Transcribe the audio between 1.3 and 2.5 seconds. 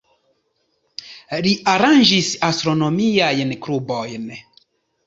Li aranĝis